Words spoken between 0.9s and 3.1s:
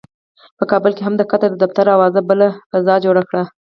کې هم د قطر دفتر اوازو بله فضا